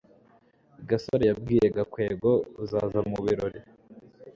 gasore 0.89 1.23
yabwiye 1.29 1.65
gakwego 1.77 2.29
uzaza 2.63 2.99
mubirori 3.09 3.59